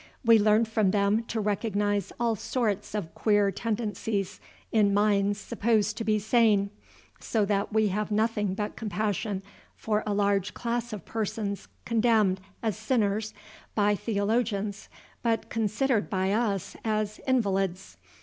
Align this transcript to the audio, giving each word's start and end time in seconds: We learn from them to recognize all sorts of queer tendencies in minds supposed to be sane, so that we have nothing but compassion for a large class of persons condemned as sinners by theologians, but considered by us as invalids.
We 0.25 0.39
learn 0.39 0.65
from 0.65 0.89
them 0.89 1.25
to 1.25 1.39
recognize 1.39 2.11
all 2.19 2.35
sorts 2.35 2.95
of 2.95 3.13
queer 3.13 3.51
tendencies 3.51 4.39
in 4.71 4.95
minds 4.95 5.39
supposed 5.39 5.95
to 5.97 6.03
be 6.03 6.17
sane, 6.17 6.71
so 7.19 7.45
that 7.45 7.71
we 7.71 7.89
have 7.89 8.09
nothing 8.09 8.55
but 8.55 8.75
compassion 8.75 9.43
for 9.75 10.01
a 10.07 10.13
large 10.15 10.55
class 10.55 10.91
of 10.91 11.05
persons 11.05 11.67
condemned 11.85 12.41
as 12.63 12.75
sinners 12.77 13.35
by 13.75 13.93
theologians, 13.93 14.89
but 15.21 15.49
considered 15.49 16.09
by 16.09 16.31
us 16.33 16.75
as 16.83 17.21
invalids. 17.27 17.95